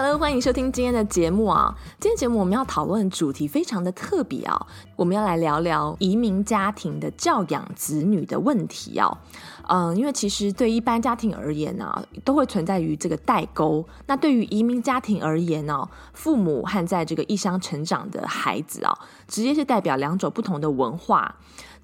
[0.00, 1.76] Hello，欢迎收听今天的节目啊！
[1.98, 4.56] 今天节目我们要讨论的主题非常的特别啊，
[4.94, 9.18] 我们要来聊聊移民家庭的教养子女的问题啊。
[9.66, 13.84] 嗯，因为其实对一般家庭而言呢、都会存在于这个代沟。
[14.06, 21.34] 那对于移民家庭而言呢、父母和在这个异乡成长的孩子啊，直接是代表两种不同的文化。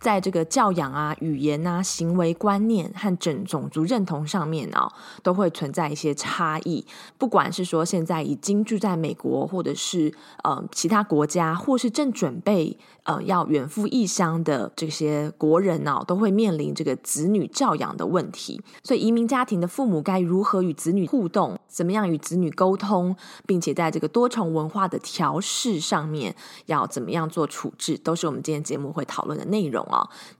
[0.04, 6.84] 在这个教养啊、语言啊、行为观念和整种族认同上面啊，都会存在一些差异。
[7.16, 18.60] 不管是说现在已经住在美国，或者是呃其他国家，或是正准备呃要远赴异乡的这些国人哦，都会面临这个子女教养的问题。
[18.82, 21.58] 所以，移民家庭的父母该如何与子女互动？
[21.66, 23.16] 怎么样与子女沟通？
[23.46, 27.96] 并且在这个多重文化的调适上面，要怎么样做处置？
[27.96, 29.82] 都是我们今天节目会讨论的内容。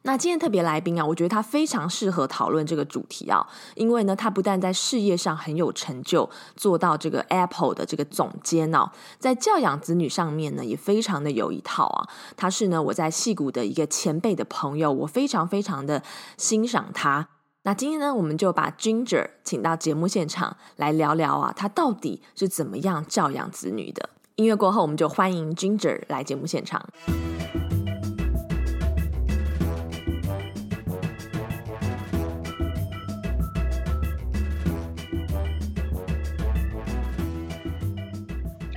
[0.02, 12.08] 那今天特别来宾啊，我觉得他非常适合讨论这个主题啊，因为呢，他不但在事业上很有成就，做到这个 Apple 的这个总监哦，在教养子女上面呢，也非常的有一套啊。
[12.36, 16.02] 他是呢，我在戏谷的一个前辈的朋友，我非常非常的
[16.36, 17.28] 欣赏他。
[17.62, 24.10] 那今天呢，我们就把 Ginger 请到节目现场来聊聊啊，他到底是怎么样教养子女的。
[24.36, 26.84] 音乐过后，我们就欢迎 Ginger 来节目现场。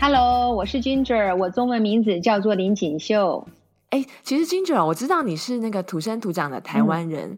[0.09, 3.45] Hello，我是 Ginger，我中文名字叫做林锦绣。
[3.89, 7.37] 哎，其实 Ginger，我知道你是那个土生土长的台湾人，嗯、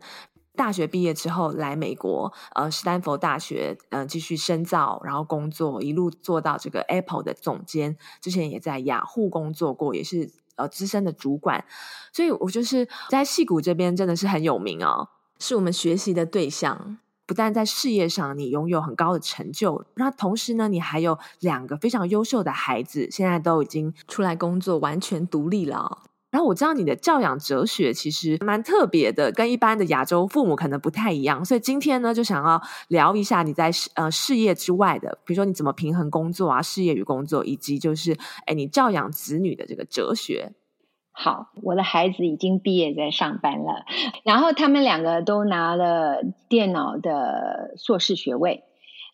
[0.55, 11.65] 大学毕业之后来美国，呃，斯坦福大学，呃，继续深造，然后工作，一路做到这个 Apple 的总监，之前也在雅虎工作过，也是呃资深的主管，
[12.13, 16.99] 所以我就是在戏谷这边真的是很有名哦，是我们学习的对象。
[17.29, 25.99] 不但在事业上你拥有很高的成就，那同时呢，你还有两个非常优秀的孩子，现在都已经出来工作，完全独立了。
[26.31, 38.17] 然后我知道你的教养哲学其实蛮特别的，跟一般的亚洲父母可能不太一样，所以今天呢，就想要聊一下你在事呃事业之外的，比如说你怎么平衡工作啊，事业与工作，以及就是
[38.47, 40.51] 哎你教养子女的这个哲学。
[41.21, 43.83] 好，我的孩子已经毕业在上班了，
[44.23, 48.63] 然后他们两个都拿了电脑的硕士学位。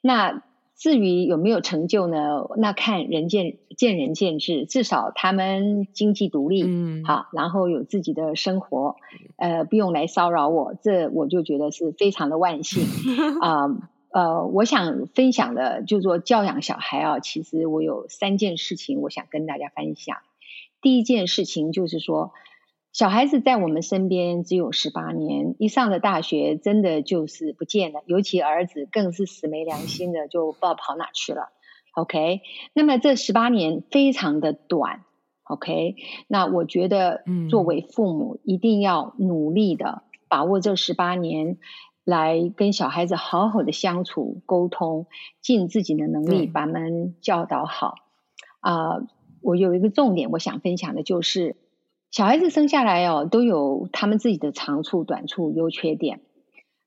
[0.02, 0.44] 那
[0.76, 2.44] 至于有没有成就呢？
[2.58, 4.66] 那看人见见仁见智。
[4.66, 8.98] 至少他们经济独立，嗯，好，然后有自己的生活，
[9.38, 12.84] 呃，不用来骚扰我，这我就觉得是非常的万幸
[13.42, 13.64] 啊。
[14.12, 20.18] 呃，呃，我想分享的，就是说教养小孩啊，其实我有三件事情，我想跟大家分享。
[20.86, 22.32] 第一件事情就是说，
[22.94, 28.04] 小孩子在我们身边只有十八年，一上了大学，真的就是不见了。
[28.06, 31.50] 尤其儿子更是死没良心的，就不知道跑哪去了。
[31.96, 32.42] OK，
[32.74, 35.02] 那么这十八年非常的短。
[35.46, 35.96] OK，
[36.28, 41.58] 那我觉得作为父母一定要努力的把握这十八年，
[42.04, 45.08] 来跟小孩子好好的相处沟通，
[45.42, 47.96] 尽自己的能力把他们教导好
[48.60, 48.90] 啊。
[48.90, 49.08] 呃
[49.46, 51.56] 我有一个重点，我想分享的就是，
[52.10, 56.22] 小孩子生下来哦，都有他们自己的长处、短处、优缺点。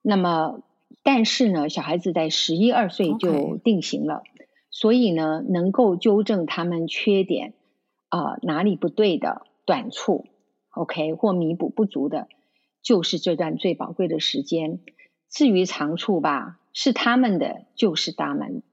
[0.02, 0.62] 那么，
[1.04, 4.24] 但是呢，小孩子在十一二岁就定型了.
[4.70, 7.54] 所以呢，能够纠正他们缺点
[8.08, 10.26] 啊、呃，哪里不对的短处
[10.70, 12.26] ，OK，或弥补不足的，
[12.82, 14.80] 就是这段最宝贵的时间。
[15.30, 18.64] 至于长处吧，是他们的，就是他们。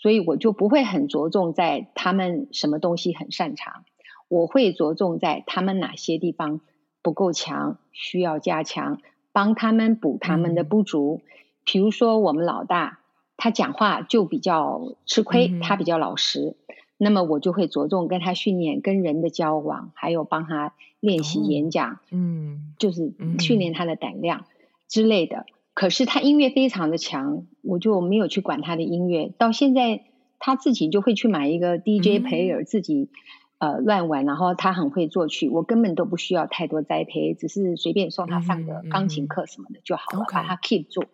[0.00, 3.84] 所以我就不会很着重在他们什么东西很擅长，
[4.28, 6.62] 我会着重在他们哪些地方
[7.02, 8.98] 不够强，需要加强，
[9.32, 11.20] 帮他们补他们的不足。
[11.66, 13.00] 比如说我们老大，
[13.36, 16.56] 他讲话就比较吃亏，他比较老实，
[16.96, 24.46] 那么我就会着重跟他训练跟人的交往，还有帮他练习演讲，嗯，就是训练他的胆量
[24.88, 25.44] 之类的。
[25.80, 29.32] 可是他音乐非常的强，我就没有去管他的音乐。
[29.38, 30.02] 到现在
[30.38, 33.08] 他自己就会去买一个 DJ player，自己
[33.56, 41.04] 呃乱玩，然后他很会作曲，我根本都不需要太多栽培，只是随便送他上个钢琴课什么的就好了，把他 keep 住。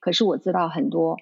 [0.00, 1.18] 可是我知道很多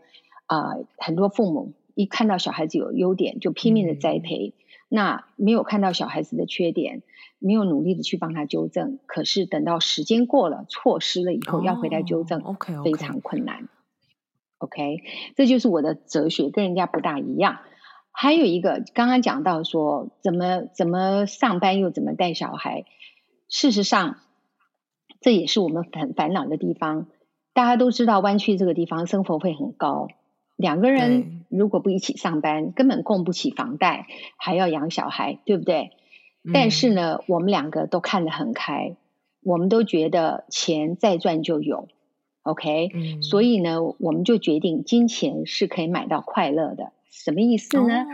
[0.47, 4.64] 啊、呃，很多父母一看到小孩子有优点，就拼命的栽培，嗯、
[4.95, 7.03] 那没有看到小孩子的缺点，
[7.41, 12.41] 没有努力的去帮他纠正，可是等到时间过了，错失了以后，要回来纠正.
[12.85, 13.69] 非常困难。
[14.59, 15.01] OK，
[15.35, 17.59] 这就是我的哲学，跟人家不大一样。
[18.13, 22.85] 还有一个，刚刚讲到说，怎么怎么上班又怎么带小孩，
[23.49, 24.19] 事实上，
[25.21, 27.09] 这也是我们很烦恼的地方。
[27.53, 30.07] 大家都知道，湾区这个地方生活费很高，
[30.57, 34.07] 两个人如果不一起上班，根本供不起房贷，
[34.37, 35.91] 还要养小孩，对不对？
[36.45, 38.97] 嗯、但是呢，我们两个都看得很开，
[39.43, 41.89] 我们都觉得钱再赚就有。
[42.43, 46.93] OK，、嗯、所以呢，我们就决定金钱是可以买到快乐的。
[47.15, 48.01] 什么意思呢？
[48.01, 48.07] 哦、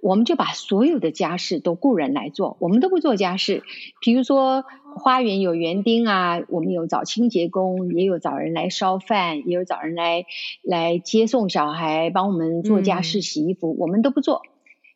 [0.00, 3.64] 我们就把所有的家事都雇人来做，我们都不做家事。
[4.00, 4.64] 比如说
[4.96, 10.24] 花园有园丁啊，我们有找清洁工，也有找人来烧饭，也有找人来
[10.62, 14.42] 来接送小孩，帮我们做家事、洗衣服，嗯、我们都不做。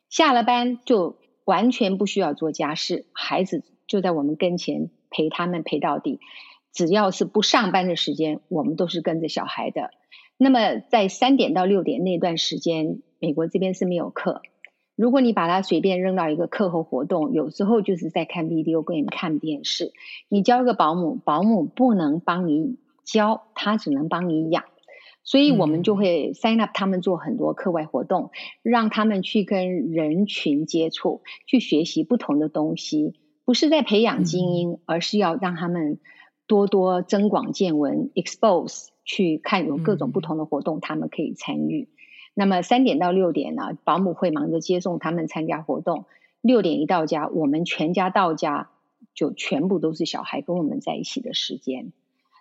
[0.09, 6.21] 下了班就完全不需要做家事，孩子就在我们跟前陪他们陪到底。
[6.73, 9.91] 只要是不上班的时间，我们都是跟着小孩的。
[10.41, 14.41] 那么在三点到六点那段时间，美国这边是没有课。
[14.95, 19.93] 如果你把它随便扔到一个课后活动，有时候就是在看 video game、看电视。
[20.29, 24.63] 你教一个保姆，保姆不能帮你教，他只能帮你养。
[25.25, 28.31] 所以我们就会 sign up 他们做很多课外活动，
[28.63, 33.15] 让他们去跟人群接触，去学习不同的东西。
[33.45, 35.99] 不是在培养精英，而是要让他们。
[36.47, 41.89] 多多增广见闻，expose 去看有各种不同的活动，他们可以参与。
[41.91, 41.97] 嗯、
[42.35, 46.05] 那么三点到六点呢，保姆会忙着接送他们参加活动。
[46.43, 48.69] 六点一到家，我们全家到家
[49.15, 51.91] 就全部都是小孩跟我们在一起的时间。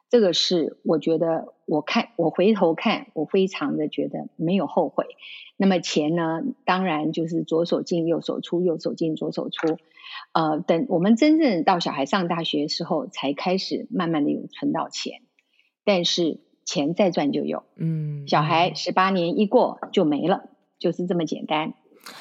[0.09, 5.05] 这个是我觉得，我看我回头看，我非常的觉得没有后悔。
[5.55, 9.77] 那么钱呢，当然就是左手进右手出，右手进左手出。
[10.33, 15.21] 呃，等我们真正到小孩上大学时候，才开始慢慢的有存到钱，
[15.83, 21.73] 但是钱再赚就有，嗯，小孩十八年一过就没了，就是这么简单。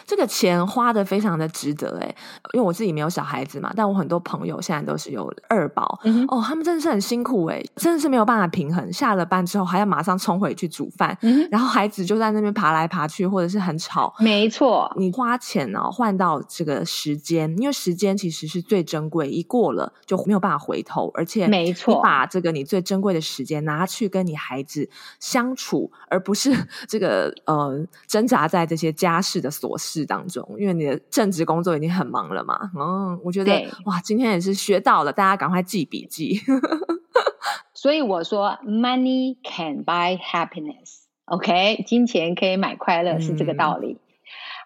[0.05, 2.15] 这个钱花的非常的值得哎，
[2.53, 8.93] 因为我自己没有小孩子嘛，但我很多朋友现在都是有二宝，嗯、哦，他们真的是很辛苦哎，真的是没有办法平衡。
[8.93, 14.15] 下了班之后还要马上冲回去煮饭，嗯、然后孩子就在那边爬来爬去，或者是很吵。
[14.19, 24.89] 没错，你花钱哦换到这个时间，因为时间其实是最珍贵，一过了就没有办法回头，而且没错，你把这个你最珍贵的时间拿去跟你孩子
[25.21, 26.53] 相处，而不是
[26.89, 32.71] 这个呃挣扎在这些家事的琐事当中，因为你的正职工作已经很忙了嘛。
[32.79, 33.53] 嗯，我觉得
[33.85, 36.41] 哇，今天也是学到了，大家赶快记笔记。
[37.75, 41.05] 所以我说，money can buy happiness。
[41.27, 43.93] OK，金钱可以买快乐，是这个道理。
[43.93, 43.99] 嗯、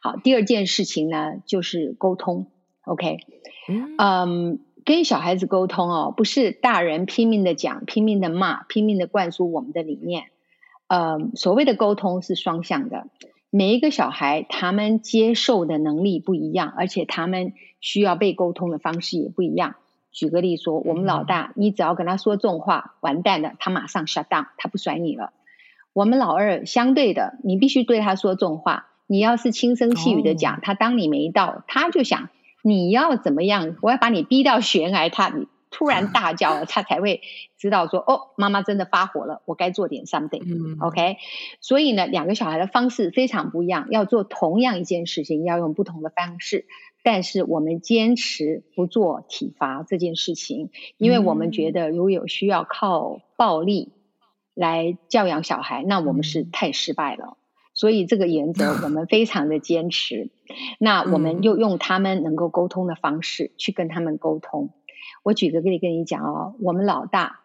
[0.02, 2.46] 好，第二件事情呢，就是沟通。
[2.84, 3.18] OK，
[3.68, 10.24] 嗯，嗯，跟小孩子沟通哦，不是大人拼命的讲、拼命的骂、拼命的灌输我们的理念。
[10.88, 13.06] 嗯，所谓的沟通是双向的。
[13.50, 19.74] 每一个小孩，他们接受的能力不一样，而且他们需要被沟通的方式也不一样。
[20.12, 25.32] 举个例说，我们老大，你只要跟他说重话，完蛋了，他马上 shut down，他不甩你了。
[25.92, 28.86] 我们老二相对的，你必须对他说重话。
[29.08, 32.28] 你要是轻声细语的讲，他当你没到，他就想
[32.62, 35.48] 你要怎么样，我要把你逼到悬崖，他你。
[35.70, 37.22] 突然大叫了，他才会
[37.56, 40.42] 知道说：“哦，妈妈真的发火了，我该做点 something。
[40.44, 41.16] 嗯” OK，
[41.60, 46.66] 所以呢，两个小孩的方式非常不一样，要做同样一件事情，要用不同的方式。
[47.02, 53.92] 但是我们坚持不做体罚这件事情，因为我们觉得如果有需要靠暴力
[54.54, 57.38] 来教养小孩，那我们是太失败了。
[57.72, 60.28] 所以这个原则我们非常的坚持。
[60.78, 64.70] 那我们又用他们能够沟通的方式去跟他们沟通。
[65.22, 67.40] 我举个例跟你讲哦，我们老大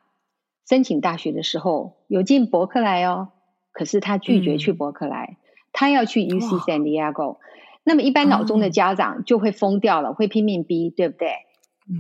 [0.68, 3.30] 申请大学的时候有进伯克莱哦，
[3.72, 7.38] 可是他拒绝去伯克莱，嗯、他要去 UC San Diego。
[7.84, 11.30] 那么一般脑中的家长就会疯掉了，嗯、会拼命逼，对不对？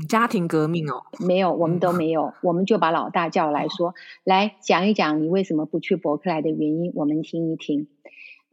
[0.10, 7.88] 家庭革命哦，没有，我们都没有，嗯、我们就把老大叫来说，哦、来讲一讲你为什么不去伯克莱的原因，我们听一听。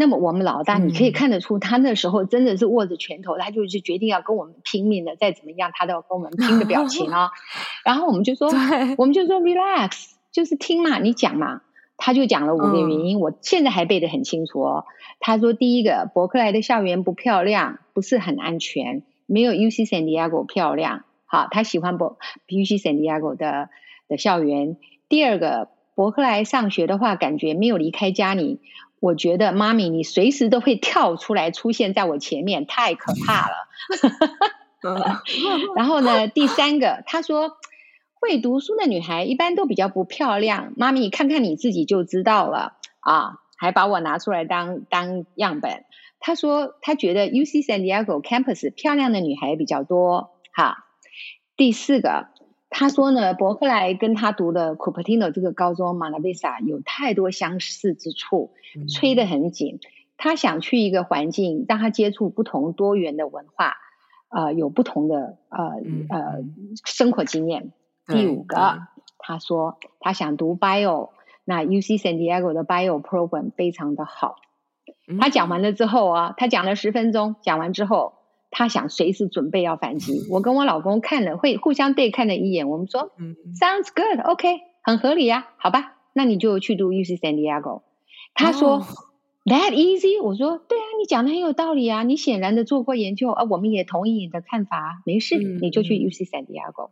[0.02, 7.30] 那么我们老大，你可以看得出，他那时候真的是握着拳头，嗯、他就是决定要跟我们拼命的，再怎么样，他都要跟我们拼的表情啊、哦。
[7.86, 8.48] 然后我们就说，
[8.98, 11.60] 我们就说 relax，就是听嘛，你讲嘛。
[12.04, 14.86] 他就讲了五个原因，嗯、我现在还背得很清楚哦。
[15.20, 21.04] 他说，第一个，伯克莱的校园不漂亮，不是很安全，没有 UC San Diego 漂亮。
[21.26, 22.18] 好，他喜欢伯
[22.48, 23.68] UC San Diego 的
[24.08, 24.78] 的校园。
[25.08, 28.60] 第二个，伯克莱上学的话，感觉没有离开家里。
[29.02, 33.56] 我觉得妈咪你随时都会跳出来出现在我前面，太可怕了。
[35.74, 37.56] 然后呢，第三个，他说
[38.14, 45.84] 会读书的女孩一般都比较不漂亮，妈咪你看看你自己就知道了啊，还把我拿出来当当样本。
[46.20, 50.30] 他说他觉得 UC San Diego campus 漂亮的女孩比较多。
[50.52, 50.84] 哈，
[51.56, 52.28] 第四个。
[52.74, 58.54] 他说呢，伯克莱跟他读的 Cupertino 这个高中，Monte Vista 有太多相似之处，
[58.88, 59.78] 吹得很紧。
[60.16, 63.74] 他想去一个环境，让他接触不同多元的文化，
[64.30, 65.74] 呃，有不同的呃
[66.08, 66.44] 呃
[66.86, 67.72] 生活经验。
[68.06, 68.56] 第五个，
[69.18, 71.10] 他说他想读 Bio，
[71.44, 74.36] 那 UC San Diego 的 Bio program 非常的好。
[75.20, 78.14] 他讲完了之后啊，他讲了十分钟，讲完之后。
[78.54, 83.10] 他想随时准备要反击，我跟我老公看了，会互相对看了一眼，我们说
[83.58, 87.80] ，Sounds good，OK，很合理呀，好吧，那你就去读 UC San Diego。
[88.34, 88.82] 他说
[89.46, 90.22] ，That easy？
[90.22, 96.90] 我说，对啊，你讲的很有道理啊，你显然的做过研究啊，我们也同意你的看法，没事，你就去 UC San Diego。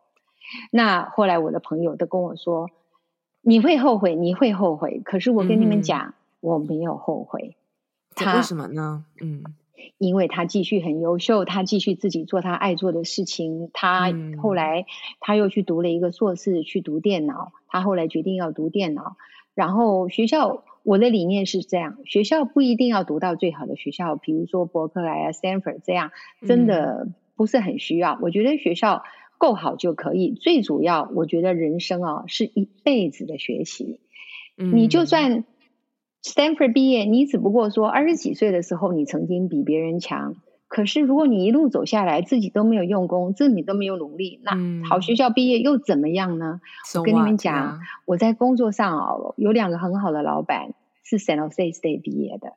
[0.72, 2.70] 那后来我的朋友都跟我说，
[3.42, 7.56] 你会后悔，你会后悔，可是我跟你们讲，我没有后悔。
[8.14, 9.04] 他为什么呢？
[9.20, 9.44] 嗯。
[9.98, 13.70] 因为他继续很优秀，他继续自己做他爱做的事情。
[13.72, 14.86] 他后来
[15.20, 17.52] 他又去读了一个硕士，去读电脑。
[17.68, 19.16] 他后来决定要读电脑。
[19.54, 26.10] 然后学校，我的理念是这样：学校不一定要读到最好的学校，比如说伯克莱啊、Stanford 这样，
[26.46, 28.18] 真的不是很需要。
[28.22, 29.02] 我觉得学校
[29.38, 30.32] 够好就可以。
[30.32, 34.00] 最主要，我觉得人生啊是一辈子的学习。
[34.56, 35.44] 你就算。
[36.22, 40.36] Stanford 毕业，你只不过说二十几岁的时候，你曾经比别人强。
[40.68, 44.52] 可是如果你一路走下来，自己都没有用功，自己都没有努力，那
[44.88, 46.60] 好学校毕业又怎么样呢？
[46.94, 52.52] 嗯、我跟你们讲，啊、我在工作上哦，有两个很好的老板是 San Jose State 毕业的，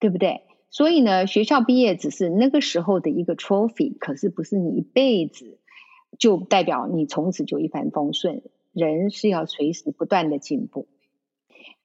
[0.00, 0.40] 对不对？
[0.70, 5.58] 所以呢，学校毕业只是那个时候的一个 trophy，可是不是你一辈子
[6.18, 8.42] 就代表你从此就一帆风顺。
[8.72, 10.86] 人是要随时不断的进步。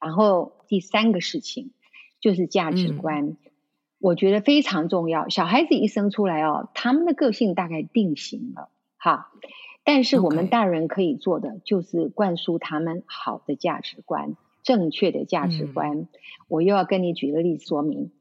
[0.04, 1.72] 然后第三个事情
[2.20, 3.38] 就是价值观，嗯、
[4.00, 5.30] 我觉得非常重要。
[5.30, 9.32] 小孩子一生出来哦，他们的个性大概定型了，哈。
[9.86, 16.00] 但是我们大人可以做的就是灌输他们好的价值观，嗯、正确的价值观。
[16.00, 16.08] 嗯、
[16.48, 18.12] 我又要跟你举个例子说明。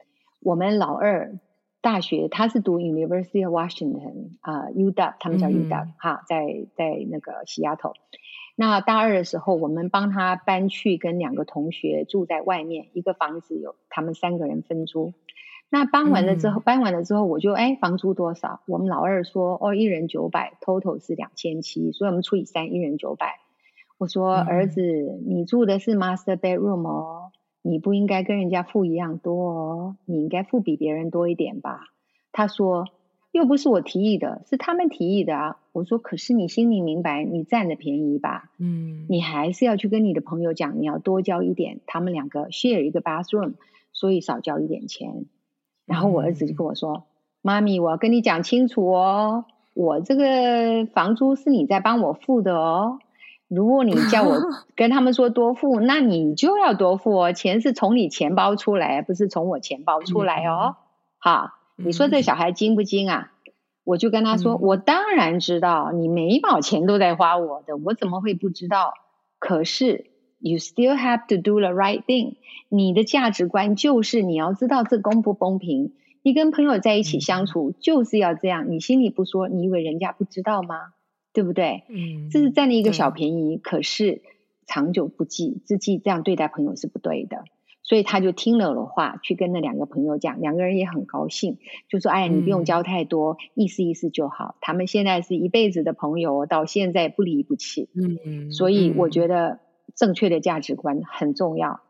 [0.41, 1.39] 我们老二
[1.81, 7.93] 大学他是读 University of Washington 啊、呃、，UW 他们叫 UW、嗯、哈，在在那个西雅图。
[8.63, 15.15] 那大二的时候，我们帮他搬去跟两个同学住在外面，一个房子有他们三个人分租。
[15.69, 18.61] 那搬完了之后，嗯、搬完了之后，我就哎，房租多少？
[18.69, 23.41] 我们老二说哦，一人九百，total 是两千七，所以我们除以三，一人九百。
[23.99, 24.81] 我说、嗯、儿子，
[25.27, 31.89] 你住的是 master bedroom 哦，你不应该跟人家付一样多哦，你应该付比别人多一点吧？
[32.31, 32.85] 他说。
[33.33, 35.57] 又不是我提议的，是他们提议的啊！
[35.73, 38.51] 我说，可是你心里明白，你占了便宜吧？
[38.59, 41.81] 嗯，你还是要去跟你的朋友讲，你要多交一点。
[41.87, 43.55] 他们两个 share 一个 bathroom，
[43.95, 45.25] 所以少交一点钱。
[45.87, 47.03] 然后我儿子就跟我说：“嗯、
[47.41, 52.99] 妈咪，我要跟你讲清楚哦，我这个房租是你在帮我付的哦。
[53.49, 54.37] 如果你叫我
[54.77, 57.33] 跟他们说多付，那你就要多付哦。
[57.33, 60.77] 钱是从你钱包出来，不是从我钱包出来哦。
[60.77, 60.85] 嗯”
[61.17, 61.62] 好。
[61.77, 63.33] 你说这小孩精不精啊？
[63.85, 68.95] 我就跟他说，我当然知道，你每一毛钱都在花我的，我怎么会不知道？
[69.41, 70.07] 可是
[70.39, 72.37] ，you still have to do the right thing。
[72.69, 75.95] 你的价值观就是你要知道这公不公平。
[76.23, 80.93] 你跟朋友在一起相处就是要这样，你心里不说，你以为人家不知道吗？
[81.33, 81.83] 对不对？
[81.89, 84.23] 嗯，这是占了一个小便宜，可是
[84.67, 87.43] 长久不计，自己这样对待朋友是不对的。
[87.83, 91.59] 所以他就听了我的话，去跟那两个朋友讲，两个人也很高兴，
[91.89, 97.89] 就说：“哎呀，你不用交太多，嗯、意思意思就好。”他们现在是一辈子的朋友，到现在不离不弃。
[97.95, 98.53] 嗯嗯。
[98.53, 99.61] 所以我觉得
[99.95, 101.81] 正确的价值观很重要。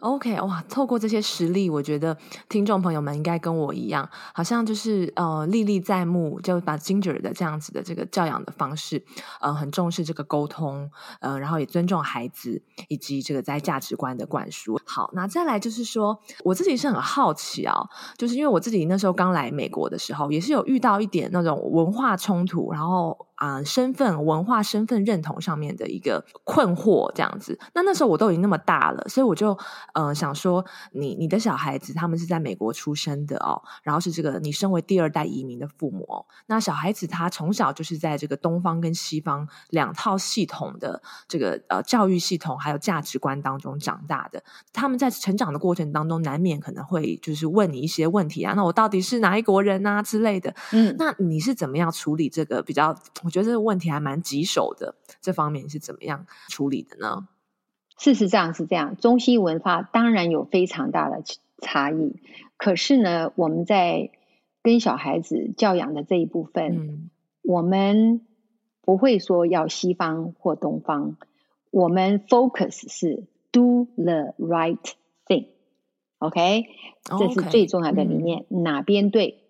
[0.00, 0.62] OK，哇！
[0.68, 2.14] 透过这些实例，我觉得
[2.50, 9.02] 听众朋友们应该跟我一样，好像就是呃历历在目，就把 Ginger 的这样子的这个教养的方式，
[9.40, 14.78] 呃，很重视这个沟通，呃，然后也尊重孩子，以及这个在价值观的灌输。
[14.84, 17.74] 好，那再来就是说，我自己是很好奇啊、
[18.18, 23.16] 就是因为我自己那时候刚来美国的时候，也是有遇到一点那种文化冲突，然后。
[23.36, 27.58] 啊、呃，身份、文化、身份认同上面的一个困惑，这样子。
[27.74, 29.56] 那那时候我都已经那么大了，所以我就
[29.92, 52.96] 呃想说你，你你的小孩子他们是在美国出生的哦，然后是这个你身为第二代移民的父母哦，那小孩子他从小就是在这个东方跟西方两套系统的这个呃教育系统还有价值观当中长大的，他们在成长的过程当中难免可能会就是问你一些问题啊，那我到底是哪一国人啊之类的，嗯，那你是怎么样处理这个比较？
[53.26, 57.26] 我觉得这个问题还蛮棘手的，这方面是怎么样处理的呢？
[57.98, 61.24] 事实上是这样，中西文化当然有非常大的
[61.58, 62.20] 差异。
[62.56, 64.12] 可是呢，我们在
[64.62, 67.10] 跟小孩子教养的这一部分，嗯、
[67.42, 68.20] 我们
[68.80, 71.16] 不会说要西方或东方，
[71.72, 74.92] 我们 focus 是 do the right
[75.26, 76.62] thing，OK？、
[77.02, 77.18] Okay?
[77.18, 79.42] 这是最重要的理念，嗯、哪边对，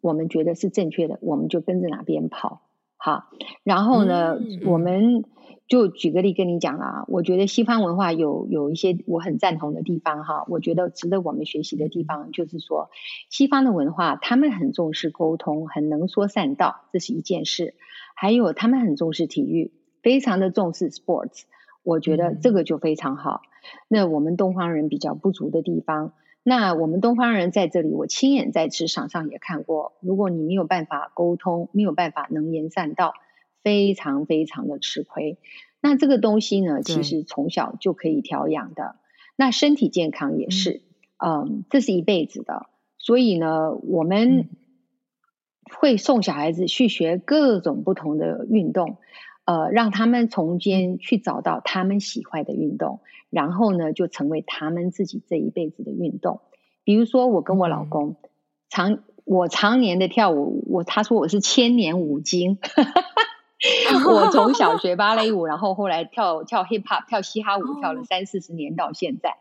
[0.00, 2.62] 我们觉得是正确的，我们就跟着哪边跑。
[2.98, 3.24] 好，
[3.62, 5.24] 然后呢，嗯、我们
[5.68, 12.88] 就举个例跟你讲啊，我觉得西方文化有有一些我很赞同的地方哈，我觉得值得我们学习的地方就是说，
[13.28, 17.74] 西方的文化他们很重视沟通，很能说善道，这是一件事。
[18.14, 19.72] 还有他们很重视体育，
[20.02, 21.42] 非常的重视 sports，
[21.82, 23.42] 我觉得这个就非常好。
[23.42, 23.50] 嗯、
[23.88, 26.12] 那我们东方人比较不足的地方。
[26.48, 29.94] 那我们东方人在这里，我亲眼在职场上也看过。
[29.98, 33.14] 如果你没有办法沟通，没有办法能言善道，
[33.64, 35.38] 非常非常的吃亏。
[35.80, 38.94] 那这个东西呢，其实从小就可以调养的。
[39.34, 40.82] 那身体健康也是，
[41.16, 42.68] 嗯，嗯，这是一辈子的。
[42.96, 44.48] 所以呢，我们
[45.80, 48.98] 会送小孩子去学各种不同的运动。
[49.46, 53.00] 呃，让他们从间去找到他们喜欢的运动，
[53.30, 56.40] 然后呢，就成为他们自己这一辈子的运动。
[56.84, 58.16] 比如说，我跟我老公
[58.68, 62.58] 常我常年的跳舞，我他说我是千年舞精。
[64.04, 69.36] 我从小学芭蕾舞，然后后来跳跳 hip hop，跳嘻哈舞，跳了三四十年到现在。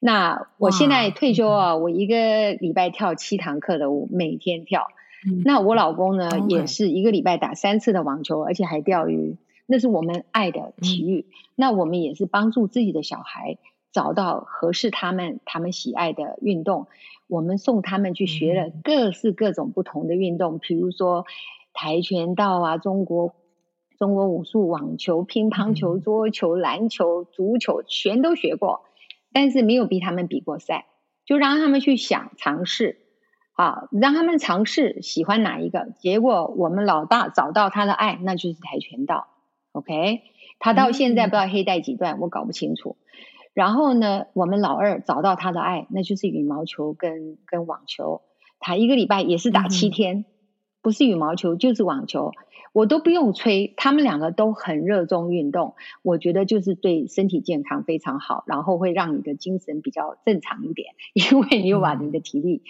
[0.00, 4.88] 那我现在退休啊，我一个礼拜跳七堂课的舞，每天跳。
[5.44, 9.36] 那我老公呢也是一个礼拜打三次的网球，而且还钓鱼。
[9.66, 11.20] 那是我们爱的体育。
[11.20, 13.56] 嗯、那我们也是帮助自己的小孩
[13.92, 16.86] 找到合适他们、他们喜爱的运动。
[17.26, 21.24] 我们送他们去学了各式各种不同的运动，嗯、比如说
[21.72, 23.34] 跆拳道啊、中国
[23.98, 28.82] 中国武术、网球、乒乓球、桌球、篮球、足球，全都学过。
[29.32, 30.84] 但是没有逼他们比过赛，
[31.24, 32.98] 就让他们去想尝试。
[33.56, 35.92] 好，让他们尝试喜欢哪一个。
[36.00, 39.28] 结果我们老大找到他的爱，那就是跆拳道。
[39.70, 40.22] OK，
[40.58, 42.96] 他到现在不知道黑带几段，嗯、我搞不清楚。
[43.52, 48.22] 然后呢，我们老二找到他的爱，那就是羽毛球跟跟网球。
[48.58, 50.24] 他一个礼拜也是打七天，嗯、
[50.82, 52.32] 不是羽毛球就是网球。
[52.72, 55.76] 我都不用吹，他们两个都很热衷运动。
[56.02, 62.64] 我觉得就是对身体健康非常好，然后会让你的精神比较正常一点， 因为你又把你的体力。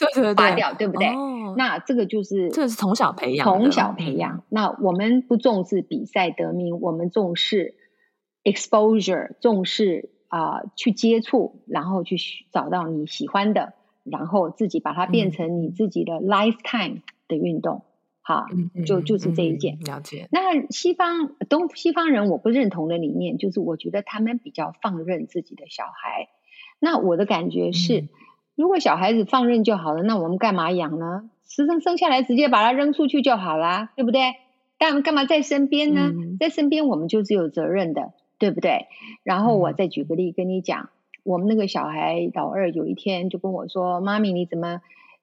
[0.00, 1.08] 嗯对对对，拔掉，对不对？
[1.08, 4.38] 哦、那这个就是这是从小培养，从小培养。
[4.38, 7.74] 嗯、那我们不重视比赛得名，我们重视
[8.42, 12.16] exposure，重视啊、呃、去接触，然后去
[12.50, 17.84] 找到你喜欢的，然后自己把它变成你自己的 lifetime 的运动。
[18.22, 19.78] 好，嗯、就就是这一件。
[19.82, 20.28] 嗯、了解。
[20.32, 26.28] 那西方东西方人我不认同的理念，就是我觉得他们比较放任自己的小孩。
[26.78, 28.00] 那我的感觉是。
[28.00, 28.08] 嗯
[28.60, 31.30] 如果小孩子放任就好了，那我们干嘛养呢？
[31.48, 34.34] 生生下来直接把他扔出去就好啦，对不对？
[34.76, 36.12] 但干嘛在身边呢？
[36.12, 38.86] 嗯、在身边我们就是有责任的，对不对？
[39.24, 40.88] 然后我再举个例跟你讲，嗯、
[41.24, 44.82] 我们那个小孩老二有一天就跟我说：“妈咪，你怎么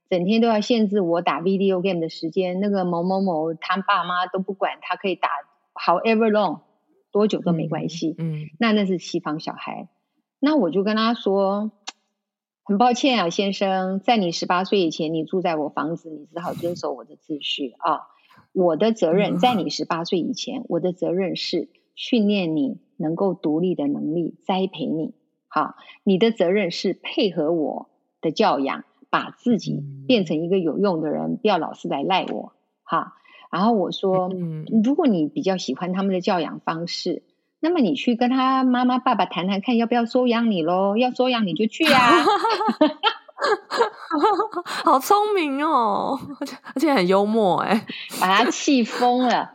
[0.10, 2.60] 整天都要限制我打 video game 的时间？
[2.60, 5.30] 那个某某某他爸妈都不管，他可以打
[5.76, 6.62] however long
[7.12, 8.16] 多久都没关系。
[8.18, 9.88] 嗯”嗯，那那是西方小孩。
[10.40, 11.72] 那我就跟他说。
[12.68, 18.02] 很抱歉啊，先生，在你十八岁以前，你住在我房子，你只好遵守我的秩序啊。
[18.52, 25.14] 我的责任，在你十八岁以前，我的责任是训练你能够独立的能力，栽培你。
[25.48, 27.88] 好，你的责任是配合我
[28.20, 32.52] 的教养，把自己变成一个有用的人，不要老是来赖我。
[32.84, 33.14] 哈，
[33.50, 34.30] 然后我说，
[34.84, 37.24] 如果你比较喜欢他们的教养方式。
[37.60, 40.96] 那么你去跟他妈妈爸爸谈谈看，要不要收养你喽？
[40.98, 42.24] 要收养你就去呀、啊！
[44.86, 46.20] 好聪明哦，
[46.76, 47.86] 而且很幽默哎，
[48.20, 49.52] 把他气疯了。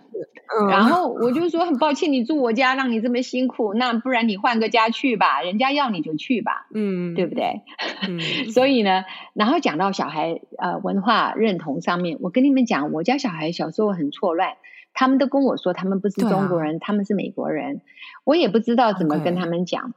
[0.55, 7.63] 嗯、然后我就说很抱歉，你住我家让你这么辛苦，那不然你换个家去吧，人家要你就去吧，嗯，对不对？
[8.07, 8.21] 嗯、
[8.53, 14.51] 所以呢，然后讲到小孩呃文化认同上面，我跟你们讲，我家小孩小时候很错乱，
[14.95, 17.83] 他们都跟我说他们不是中国人，啊、他们是美国人，
[18.25, 19.95] 我也不知道怎么跟他们讲.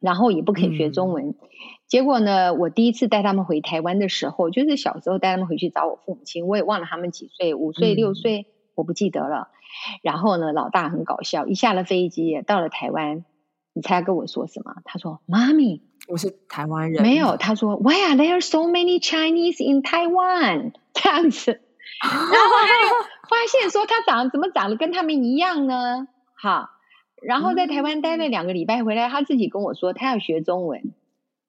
[0.00, 1.30] 然后也不肯学中文。
[1.30, 1.34] 嗯、
[1.86, 8.42] 结果呢，我第一次带他们回台湾的时候，就是小时候带他们回去找我父母亲，我也忘了他们几岁，五岁六岁。
[8.42, 8.44] 嗯
[8.78, 9.48] 我不记得了，
[10.02, 13.24] 然后呢，老大很搞笑，一下了飞机到了台湾，
[13.72, 14.72] 你猜他跟我说什么？
[14.84, 21.50] 他说：“妈咪，我是台湾人。”没有，他说：“Why are there so many Chinese in Taiwan？” 这样子，
[22.00, 26.08] 然后他发现说他长怎么长得跟他们一样呢？
[26.34, 26.70] 好，
[27.22, 30.92] 然后在台湾待了两个礼拜回来，他自己跟我说他要学中文。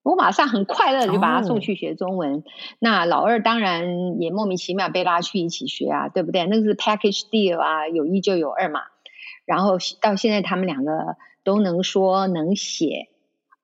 [0.01, 2.35] 我马上很快乐的就把他送去学中文。
[2.35, 2.43] Oh.
[2.79, 6.45] 那老二当然也莫名其妙被拉去一起学啊，对不对？
[6.45, 8.81] 那个是 package deal 啊，有一就有二嘛。
[9.45, 13.09] 然后到现在他们两个都能说能写，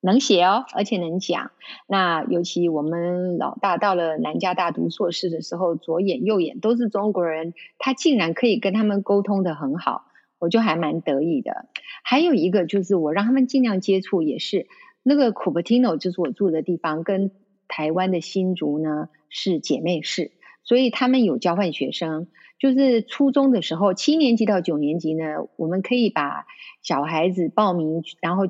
[0.06, 1.52] 能写哦，而且能讲。
[1.88, 10.06] 那尤其我们老大到了南加大读硕士的时候，左眼右眼都是中国人，他竟然可以跟他们沟通得很好，
[10.38, 11.66] 我就还蛮得意的。
[12.04, 14.68] 还有一个就是我让他们尽量接触，也是。
[15.02, 17.32] 那个 Cupertino 就是我住的地方，跟
[17.68, 20.32] 台湾的新竹呢是姐妹市，
[20.64, 22.28] 所以他们有交换学生。
[22.58, 26.46] 就是初中的时候，七年级到九年级呢，我们可以把
[26.82, 28.44] 小孩子报名，然后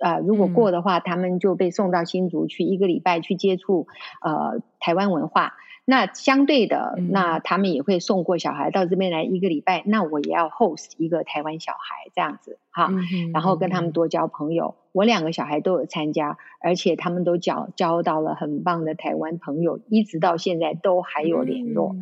[0.00, 3.86] 呃，如果过的话，他们就被送到新竹去一个礼拜去接触
[4.22, 5.54] 呃台湾文化。
[5.86, 12.92] 那相对的，那他们也会送过小孩到这边来一个礼拜，那我也要 host 一个台湾小孩这样子哈，
[13.32, 14.76] 然后跟他们多交朋友。
[14.92, 21.96] 我两个小孩都有参加，而且他们都交交到了很棒的台湾朋友，一直到现在都还有联络。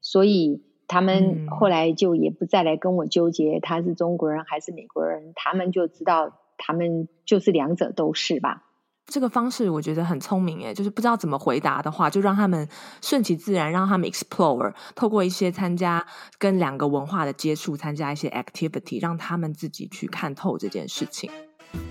[0.00, 8.64] 所以他们后来就也不再来跟我纠结他是中国人还是美国人，他们就知道他们就是两者都是吧。
[9.06, 12.66] 这个方式我觉得很聪明诶，就是不知道怎么回答的话，就让他们
[13.02, 16.06] 顺其自然，让他们 explore，透过一些参加
[16.38, 21.30] 跟两个文化的接触，参加一些 activity，让他们自己去看透这件事情。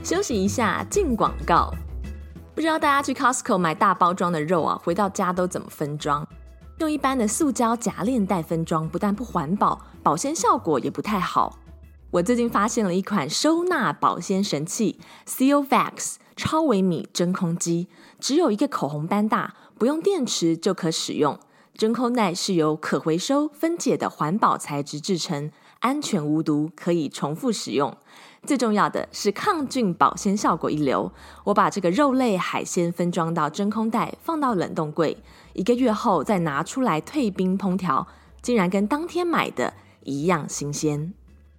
[0.04, 1.72] 休息一下，进广告。
[2.56, 6.28] 不知道大家去 Costco 买大包装的肉啊，回到家都怎么分装？
[6.80, 11.60] 用一般的塑胶夹链袋分装，不但不环保，保鲜效果也不太好。
[12.12, 16.16] 我最近发现了一款收纳保鲜神器 Sealvax。
[16.36, 17.88] 超微米真空机
[18.20, 21.40] 只有一个口红般大，不用电池就可使用。
[21.76, 27.96] 真空袋是由可回收分解的环保材质制成，安全无毒，可以重复使用。
[28.48, 31.12] 最重要的是抗菌保鲜效果一流。
[31.44, 35.16] 我把这个肉类海鲜分装到真空袋，放到冷冻柜，
[35.54, 38.08] 一个月后再拿出来退冰烹调，
[38.42, 41.14] 竟然跟当天买的一样新鲜。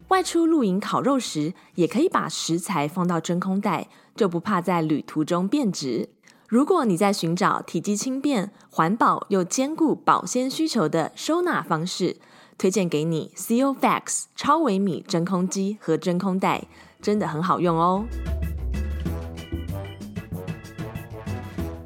[0.09, 3.89] 外出露营烤肉时，也可以把食材放到真空袋。
[4.17, 6.09] 就不怕在旅途中变质。
[6.49, 12.19] 如果你在寻找体积轻便、环保又兼顾保鲜需求的收纳方式，
[12.57, 16.69] 推荐给你 Sealvax 超微米真空机和真空袋，
[17.03, 18.05] 真的很好用哦。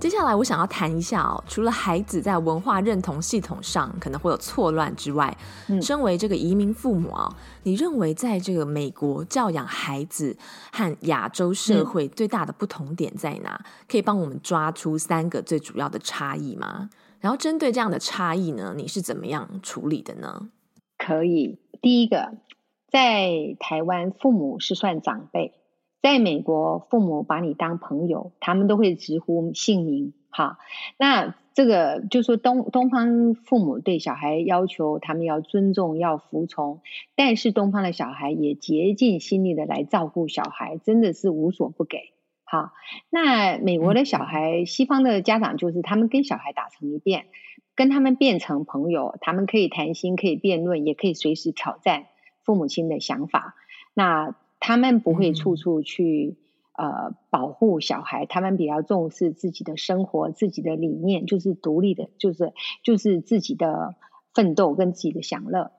[0.01, 5.37] 接下来我想要谈一下哦，除了孩子在文化认同系统上可能会有错乱之外，
[5.69, 7.29] 嗯，身为这个移民父母啊，
[7.65, 10.37] 你认为在这个美国教养孩子
[10.73, 13.61] 和亚洲社会最大的不同点在哪？
[13.89, 16.91] 可以帮我们抓出三个最主要的差异吗？
[17.19, 20.49] 然后针对这样的差异呢，你是怎么样处理的呢？
[20.97, 22.35] 可以，第一个，
[22.89, 25.58] 在台湾父母是算长辈。
[26.01, 30.13] 在美国，父母把你当朋友，他们都会直呼姓名。
[30.31, 30.59] 哈，
[30.99, 36.81] 那这个就说东东方父母对小孩要求他们要尊重、要服从，
[37.17, 42.13] 但是东方的小孩也竭尽心力的来照顾小孩，真的是无所不给。
[42.45, 42.73] 好，
[43.11, 47.27] 那美国的小孩，西方的家长就是他们跟小孩打成一片，
[47.75, 52.07] 跟他们变成朋友，他们可以谈心，可以辩论，也可以随时挑战
[52.45, 53.55] 父母亲的想法。
[53.95, 56.37] 那他们不会处处去
[56.77, 63.95] 呃保护小孩，他们比较重视自己的生活、自己的理念，就是独立的，就是就是自己的
[64.35, 65.71] 奋斗跟自己的享乐。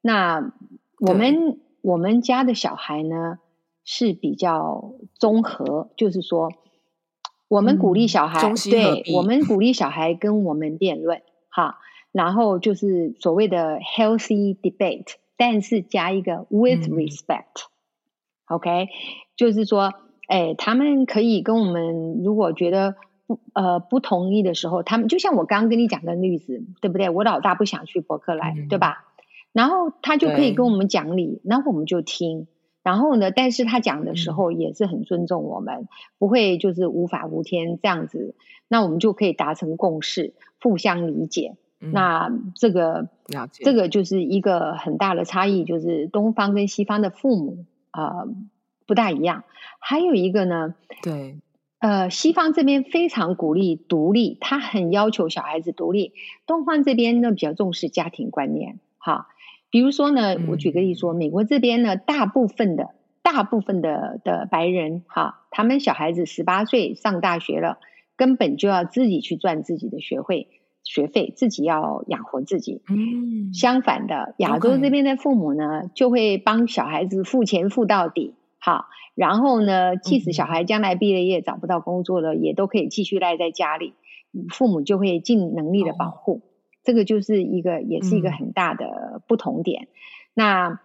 [0.00, 0.52] 那
[1.00, 3.38] 我们我们家的小孩呢
[3.84, 6.50] 是比较综合，就是说
[7.48, 11.78] 我们鼓励小孩，嗯、对，我们鼓励小孩跟我们辩论，哈，
[12.12, 17.66] 然后就是所谓的 healthy debate，但是加一个 with respect。
[17.66, 17.75] 嗯
[18.48, 18.88] OK，
[19.36, 19.92] 就是说，
[20.28, 22.94] 哎，他们可以跟我们，如果觉得
[23.26, 27.10] 不呃不同意的时候，他们就像我刚刚跟你讲的例子，对不对？
[27.10, 29.04] 我老大不想去伯克莱，嗯、对吧？
[29.52, 32.46] 然后他就可以跟我们讲理，然后我们就听。
[32.82, 38.36] 然后呢，但是他讲的时候也是很尊重我们，嗯、不会就是无法无天这样子。
[38.68, 41.56] 那我们就可以达成共识，互相理解。
[41.80, 43.08] 嗯、那这个
[43.52, 48.28] 这个就是一个很大的差异，就是东方跟西方的父母啊、呃、
[48.86, 49.44] 不大一样。
[49.78, 51.38] 还有一个呢，对，
[51.78, 56.12] 呃，西方这边非常鼓励独立，他很要求小孩子独立。
[56.46, 59.28] 东方这边呢比较重视家庭观念，哈。
[59.68, 67.78] 比如说呢，我举个例子说，美国这边呢，大部分的大部分的的白人哈，他们小孩子十八岁上大学了，
[68.16, 70.48] 根本就要自己去赚自己的学费
[70.86, 72.80] 学费，自己要养活自己。
[72.88, 83.94] 嗯，相反的，亚洲这边的父母呢，就会帮小孩子付钱付到底，好，然后呢，即使小孩将来毕了业找不到工作了，也都可以继续赖在家里，
[84.50, 86.42] 父母就会尽能力的保护。
[86.84, 89.82] 这个就是一个，也是一个很大的不同点。
[89.82, 89.90] 嗯、
[90.34, 90.80] 那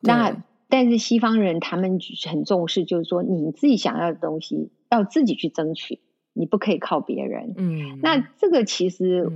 [0.00, 0.36] 那
[0.68, 1.98] 但是西方人他们
[2.30, 5.98] 很重视，就是说你自己想要的东西要自己去争取，
[6.32, 7.54] 你不可以靠别人。
[7.56, 9.30] 嗯，那这个其实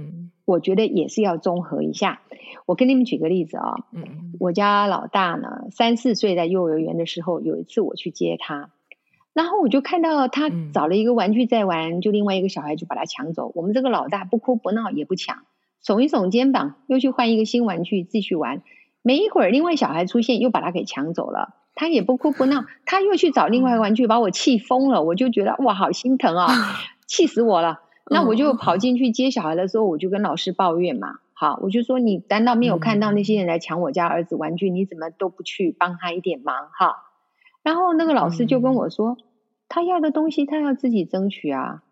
[0.45, 2.21] 我觉得也是要综合一下。
[2.31, 8.71] 嗯、我跟你们举个例子啊、哦，嗯，我家老大呢三四岁在幼儿园的时候，有一次我去接他，
[9.33, 13.53] 然后我就看到他找了一个玩具在玩，嗯、就另外一个小孩就把他抢走。
[13.55, 15.45] 我们这个老大不哭不闹也不抢。
[15.85, 18.63] 耸一耸肩膀，又去换一个新玩具继续玩。
[19.03, 21.55] 没一会儿，另外小孩出现，又把他给抢走了。
[21.77, 25.05] 他也不哭不闹，他又去找另外一个玩具，把我气疯了。
[25.05, 26.51] 我就觉得哇，好心疼啊、哦，
[27.07, 27.81] 气死我了。
[28.11, 31.19] 那我就跑进去接小孩的时候，我就跟老师抱怨嘛。
[31.35, 34.71] 好，我就说你难道没有看到那些人来抢我家儿子玩具？
[34.71, 36.71] 你怎么都不去帮他一点忙？
[36.73, 37.05] 哈。
[37.62, 39.19] 然后那个老师就跟我说，
[39.69, 41.83] 他要的东西他要自己争取啊。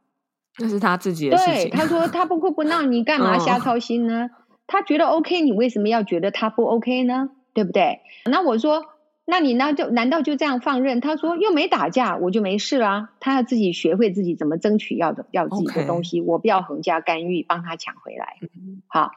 [0.59, 1.69] 那是他自己的事情。
[1.69, 4.31] 对，他说他不哭不闹，你干嘛瞎操心呢？
[4.31, 4.31] 哦、
[4.67, 7.29] 他觉得 OK，你为什么要觉得他不 OK 呢？
[7.53, 8.01] 对不对？
[8.31, 8.85] 那我说，
[9.27, 9.73] 那你呢？
[9.75, 11.01] 就难道就这样放任？
[11.01, 13.11] 他说又没打架，我就没事啦。
[13.21, 18.37] 他要自己学会自己怎么争取要的要自己的东西.我不要横加干预，帮他抢回来。
[18.43, 19.11] 嗯、好，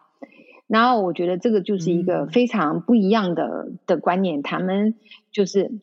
[0.67, 4.95] 然后我觉得这个就是一个非常不一样的、嗯、的观念，他们
[5.31, 5.79] 就是。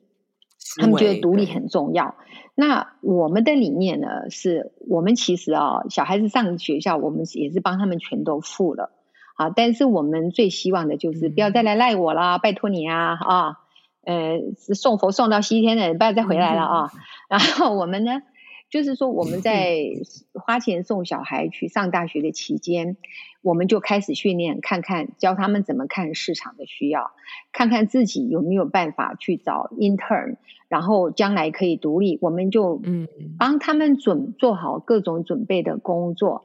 [0.81, 2.17] 他们觉得独立很重要。
[2.55, 4.31] 那我们的理念呢？
[4.31, 8.91] 是我们其实啊，小孩子上学校，我们也是帮他们全都付了
[9.37, 9.51] 啊。
[9.51, 13.61] 但是我们最希望的就是不要再来赖我啦，拜托你啊啊！
[14.05, 14.41] 呃，
[14.75, 16.91] 送佛送到西天的，不要再回来了啊。
[17.29, 18.23] 然后我们呢？
[18.71, 19.85] 就是说，我们在
[20.33, 22.97] 花钱送小孩去上大学的期间，
[23.41, 27.13] 我们就开始训练，看看教他们怎么看市场的需要，
[27.53, 33.07] 看看自己有没有办法去找 intern，然后将来可以独立，我们就嗯
[33.39, 36.45] 帮他们准做好各种准备的工作，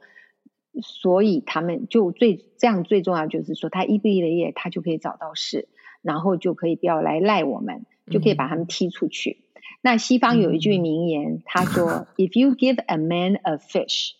[0.82, 5.68] 所以他们就最这样最重要就是说，他一毕业他就可以找到事，
[6.02, 9.38] 然后就可以不要来赖我们，就可以把他们踢出去。
[9.82, 14.12] 那西方有一句名言，嗯、他说：“If you give a man a fish,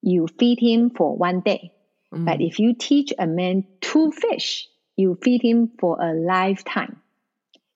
[0.00, 1.70] you feed him for one day.
[2.10, 6.96] But if you teach a man to fish, you feed him for a lifetime.”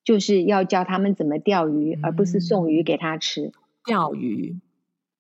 [0.05, 3.53] 就是要教他们怎么钓鱼，嗯、而不是送鱼给他吃。
[3.85, 4.61] 钓鱼，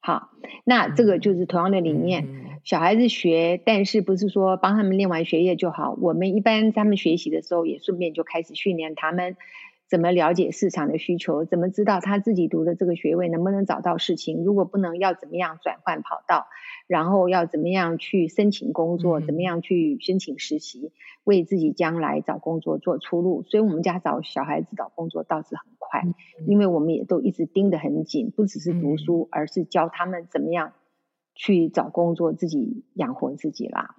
[0.00, 0.30] 好，
[0.64, 2.26] 那这个就是同样的理念。
[2.26, 5.96] 嗯、小孩子学，但是不是说帮他们练完学业就好？
[6.00, 9.36] 我们一般他们学习的时候，也顺便就开始训练他们。
[9.88, 11.46] 怎么了解市场的需求？
[11.46, 14.44] 怎么知道他自己读的这个学位能不能找到事情？
[14.44, 16.46] 如果不能，要怎么样转换跑道？
[16.86, 19.22] 然后要怎么样去申请工作？
[19.22, 20.92] 怎么样去申请实习？
[21.24, 23.42] 为自己将来找工作做出路。
[23.44, 26.02] 所以，我们家找小孩子找工作倒是很快，
[26.46, 30.72] 因为我们也都一直盯得很紧，不只是读书，而是教他们怎么样
[31.38, 33.96] 去找工作，自己养活自己啦。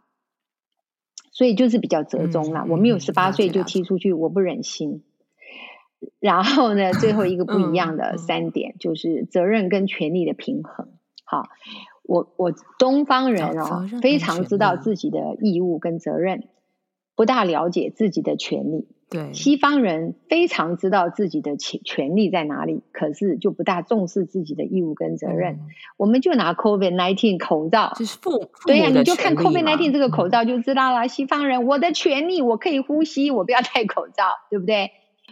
[1.31, 2.65] 所以就是比较折中啦。
[2.69, 5.03] 我没有十八岁就踢出去，我不忍心。
[6.19, 10.89] 然后呢，最后一个不一样的三点、就是责任跟权利的平衡。
[11.23, 11.47] 好，
[12.03, 16.49] 我我东方人哦，非常知道自己的义务跟责任，
[17.15, 18.87] 不大了解自己的权利。
[19.09, 25.53] 对，西方人非常知道自己的权权利在哪里，可是就不大重视自己的义务跟责任。
[25.53, 25.59] 嗯、
[25.97, 31.05] 我们就拿 COVID nineteen 口罩，就是父对呀、啊，你就看 COVID nineteen 这个口罩就知道了。
[31.05, 34.91] 嗯、西方人，我的权利，我可以呼吸，我不要戴口罩， 对不对？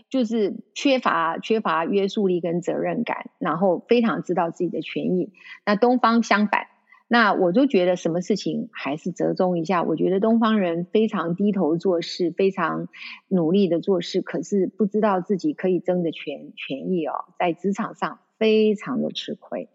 [0.09, 5.33] 就是缺乏缺乏约束力跟责任感，然后非常知道自己的权益。
[5.65, 6.67] 那东方相反，
[7.07, 9.81] 那我就觉得什么事情还是折中一下。
[9.83, 12.89] 我觉得东方人非常低头做事，非常
[13.29, 19.69] 努力的做事，可是不知道自己可以争的权权益哦，在职场上非常的吃亏，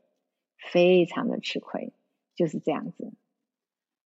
[0.70, 1.92] 非常的吃亏，
[2.36, 3.12] 就是这样子。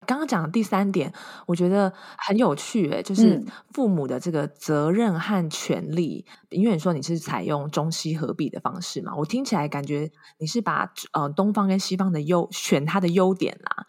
[0.06, 1.12] 刚刚讲的第三点，
[1.46, 6.26] 我觉得很有趣，诶，就是父母的这个责任和权利。
[6.50, 13.86] 嗯、因为你说你是采用中西合璧的方式嘛，我听起来感觉你是把呃东方跟西方的优选它的优点啦。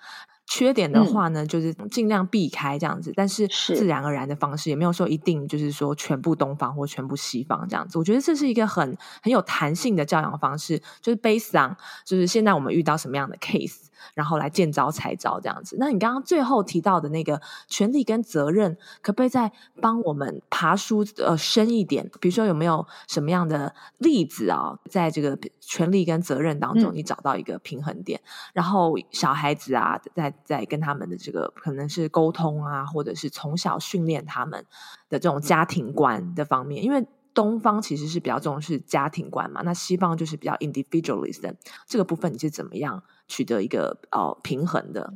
[0.49, 7.99] 缺点的话呢，嗯、就是尽量避开这样子，但是自然而然的方式，也没有说一定就是说全部东方或全部西方这样子。
[7.99, 11.75] 我觉得这是一个很很有弹性的教养方式，就是 based on
[12.05, 13.86] 就是现在我们遇到什么样的 case。
[14.15, 15.77] 然后来见招拆招这样子。
[15.79, 22.11] 那你刚刚最后提到的那个权利跟责任，可不可以再帮我们爬书呃深一点？
[22.21, 34.65] 比如说有没有什么样的例子啊，在这个权利跟责任当中，你找到一个平衡点，嗯、然后小孩子啊，在在跟他们的这个可能是沟通啊，或者是从小训练他们
[35.09, 37.07] 的这种家庭观的方面，因为。
[37.37, 41.53] 东方其实是比较重视家庭观嘛，那西方就是比较 individualism。
[41.87, 45.15] 这个部分你是怎么样取得一个呃平衡的？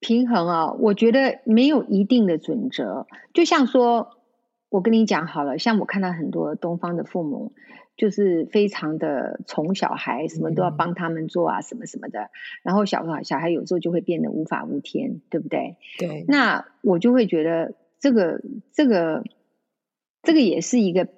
[0.00, 3.06] 平衡啊，我觉得没有一定的准则。
[3.34, 4.16] 就像说，
[4.68, 7.52] 我跟你讲好了，像我看到很多东方的父母，
[7.96, 12.20] 就是非常的宠小孩，什么都要帮他们做啊，什么什么的。
[12.20, 12.30] 嗯、
[12.62, 15.76] 然后小孩小孩有时候就会变得无法无天，对不对？
[15.98, 16.24] 对。
[16.28, 18.40] 那我就会觉得这个
[18.72, 19.24] 这个
[20.22, 21.08] 这个也是一个。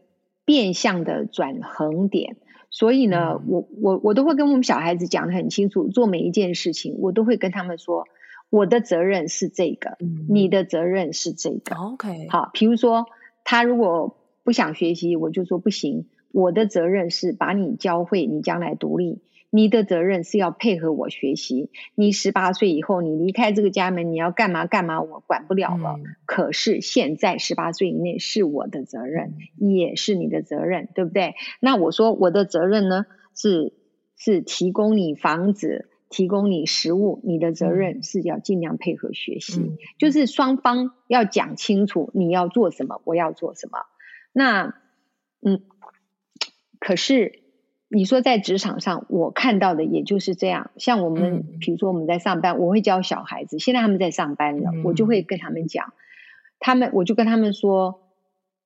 [0.47, 2.37] 变相的转横点，
[2.75, 8.09] 所以呢，嗯、我我我都会跟我们小孩子讲得很清楚，做每一件事情，我都会跟他们说，
[8.51, 11.77] 我的责任是这个，嗯、你的责任是这个。
[11.77, 13.07] OK，好，比如说
[13.45, 19.21] 他如果不想学习，我就说不行，我的责任是把你教会，你将来独立。
[19.55, 21.71] 你的责任是要配合我学习。
[21.95, 25.95] 你十八岁以后，你离开这个家门，你要干嘛干嘛，我管不了了。
[25.97, 31.37] 嗯、可是现在十八岁以内是我的责任，嗯、也是你的责任，对不对？
[31.61, 33.73] 那我说我的责任呢，是
[34.17, 37.21] 是提供你房子，提供你食物。
[37.23, 43.79] 你的责任是要尽量配合学习，嗯、就是双方要讲清楚，你要做什么，我要做什么。
[44.33, 44.75] 那
[45.43, 45.63] 嗯，
[46.81, 47.44] 可是。
[47.95, 50.73] 你说在职场上，我看到的也就是这样。
[50.77, 53.61] 像我们，嗯、比如说我们在上班，我会教小孩子。
[53.61, 55.93] 现在他们在上班了，嗯、我就会跟他们讲，
[56.59, 58.01] 他们我就跟他们说，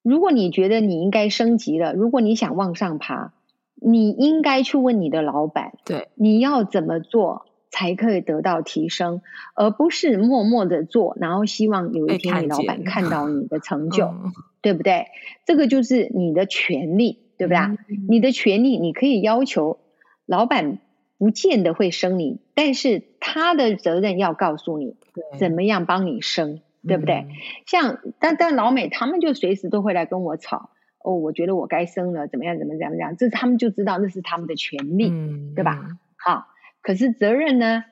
[0.02, 3.34] 如果你觉得你应该升级了，如果你想往上爬，
[3.74, 9.20] 你应该去问你的老板，对，你要怎么做才可以得到提升，
[9.54, 15.04] 而不是默默的做，然后希望有一天你老板看到你的成 就，嗯、对不对？
[15.44, 17.27] 这个就是你的权利。
[17.38, 17.58] 对不对？
[17.58, 19.78] 嗯、你的权利，你可以要求
[20.26, 20.78] 老板
[21.16, 24.96] 不见得会升你，但是他的责任要告诉你
[25.38, 27.14] 怎么样帮你升，对，对不对？
[27.14, 27.28] 嗯、
[27.66, 30.70] 像但但老美他们就随时都会来跟我吵
[31.02, 35.96] 哦，我觉得我该生了，怎么样怎么样怎么样，这是他们就知道那是他们的权利，嗯、对吧？
[36.16, 36.48] 好，
[36.82, 37.84] 可是责任呢？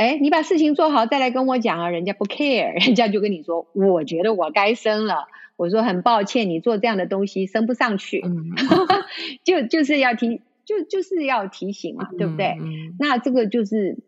[0.00, 5.28] 哎，你把事情做好再来跟我讲啊，人家不 care，人家就跟你说，我觉得我该升了。
[5.56, 8.52] 我说很抱歉，你做这样的东西升不上去，嗯、
[9.44, 12.56] 就就是要提，就就是要提醒嘛，嗯、对不对？
[12.58, 13.98] 嗯、那这个就是，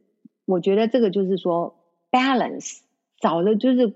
[0.46, 1.76] 我觉得这个就是说
[2.10, 2.78] balance，
[3.20, 3.92] 找的就是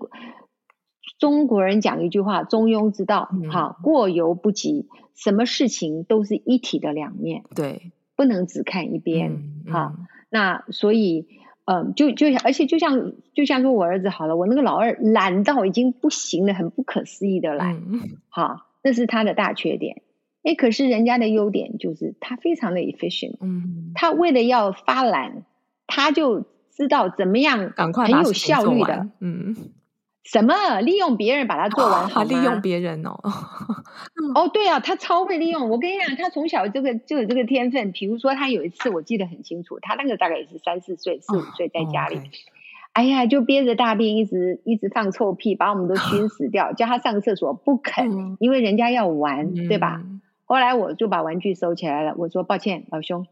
[1.17, 9.31] 中国人讲一句话，中庸之道，嗯、好，过犹不及，什么事情都是一体的两面，对，不能只看一边，
[9.65, 9.95] 嗯、好，
[10.29, 11.25] 那所以。
[11.67, 17.99] 嗯，就就而且就像就像说我儿子好了，我那个老二懒到已经不行了，很不可思议的懒，嗯、
[18.29, 20.01] 好，那是他的大缺点。
[20.43, 25.43] 哎，可是人家的优点就是他非常的 efficient，嗯，他为了要发懒，
[25.87, 29.55] 他就知道怎么样赶快很有效率的，嗯。
[30.27, 32.27] 什么利用别人把它做完好吗？
[32.29, 33.17] 利用别人哦，
[34.35, 35.69] 哦对啊，他超会利用。
[35.69, 37.93] 我跟你讲，他从小这个就有这个天分。
[37.93, 42.19] 比如说，他有一次我记得很清楚，他那个大概也是三四岁、四五岁，在家里，
[42.91, 46.73] 哎呀，就憋着大便，一直一直放臭屁，把我们都熏 死掉。
[46.73, 50.01] 叫他上厕所不肯，因为人家要玩，对吧？
[50.43, 52.15] 后来我就把玩具收起来了。
[52.17, 53.27] 我说抱歉，老兄，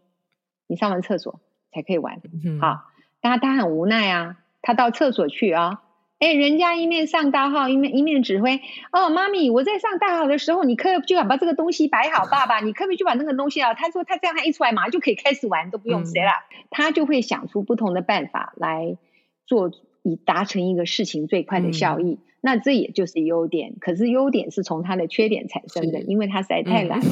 [0.68, 1.42] 你上完厕所
[1.74, 2.22] 才可以玩。
[2.62, 2.86] 好，
[3.20, 5.82] 但他他很无奈啊，他到厕所去啊。
[6.18, 8.62] 哎，人家一面上大号，一面一面指挥。
[8.92, 12.26] 哦，妈咪，我在上大号的时候，你可不就要把这个东西摆好？
[12.26, 13.74] 爸爸，你可不可以去把那个东西啊？
[13.74, 16.30] 他说他这样，他一出来马上就可以开始玩，都不用谁了。
[16.30, 18.98] 嗯、他就会想出不同的办法来
[19.46, 19.72] 做，
[20.04, 22.12] 以达成一个事情最快的效益。
[22.14, 23.76] 嗯、那这也就是优点。
[23.82, 27.06] 可是优点是从他的缺点产生的，因为他实在太懒了。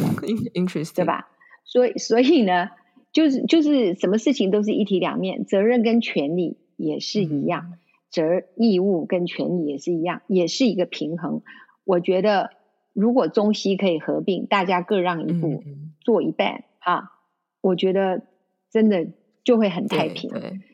[0.54, 1.28] Interesting， 对吧？
[1.66, 2.70] 所以，所以呢，
[3.12, 7.74] 就是就是什么事情都是一体两面，责任跟权利也是一样。
[8.14, 11.42] 嗯责义务跟权利也是一样，也是一个平衡。
[11.84, 12.52] 我觉得
[12.94, 17.12] 如果中西可以合并，大家各让一步，嗯、做一半啊，
[17.60, 18.22] 我觉得
[18.70, 19.08] 真的
[19.44, 20.30] 就会很太平。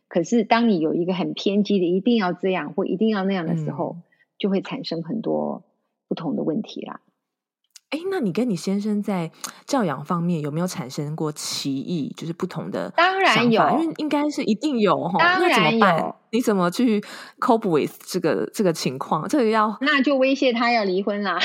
[0.09, 4.03] 可是当你有一个很偏激的，一定要这样或一定要那样的时候，嗯、
[4.38, 5.64] 就会产生很多
[6.09, 6.99] 不同的问题啦。
[7.90, 9.32] 哎，那你跟你先生在
[9.66, 12.14] 教养方面有没有产生过歧义？
[12.16, 12.92] 就是不同的？
[12.96, 15.18] 当然有，因为应该是一定有哈。
[15.18, 16.16] 当然有，那怎么办？
[16.32, 17.02] 你怎么去
[17.40, 19.28] cope with 这个这个情况？
[19.28, 21.40] 这个要那就威胁他要离婚啦。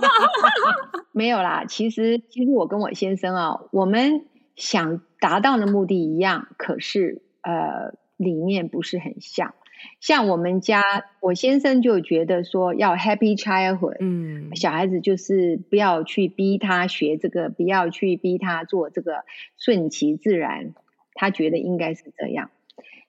[1.12, 4.26] 没有啦，其实其实我跟我先生啊，我们
[4.56, 9.54] 想达到的目的一样，可是呃理念不是很像。
[10.00, 10.82] 像我们家，
[11.20, 19.24] 我先生就觉得说要 happy childhood，嗯，小孩子就是不要去逼他学这个，不要去逼他做这个，
[19.56, 20.74] 顺其自然，
[21.14, 22.50] 他觉得应该是这样。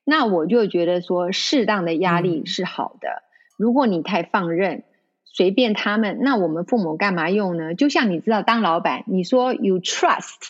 [0.04, 3.10] 那我就觉得说，适当的压力是好的。
[3.10, 3.24] 嗯，
[3.58, 4.84] 如果你太放任，
[5.24, 7.76] 随便他们，那我们父母干嘛用呢？
[7.76, 10.50] 就像你知道，当老板，你说 you trust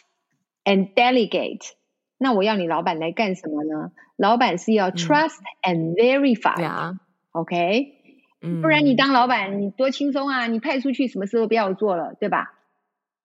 [0.64, 1.72] and delegate。
[2.24, 3.92] 那我要你老板来干什么呢？
[4.16, 7.96] 老板是要 trust and verify，OK？
[8.62, 10.46] 不然你当老板你多轻松啊！
[10.46, 12.54] 你派出去什么事都不要做了，对吧？